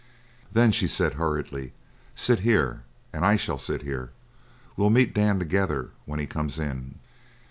"Then," 0.51 0.71
she 0.71 0.87
said 0.87 1.13
hurriedly, 1.13 1.73
"sit 2.15 2.39
here, 2.39 2.81
and 3.13 3.23
I 3.23 3.35
shall 3.35 3.59
sit 3.59 3.83
here. 3.83 4.09
We'll 4.75 4.89
meet 4.89 5.13
Dan 5.13 5.37
together 5.37 5.91
when 6.05 6.19
he 6.19 6.25
comes 6.25 6.57
in." 6.57 6.95